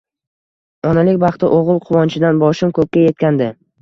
Onalik 0.91 1.19
baxti, 1.23 1.49
o`g`il 1.57 1.79
quvonchidan 1.91 2.43
boshim 2.45 2.73
ko`kka 2.79 3.05
etgandi 3.11 3.51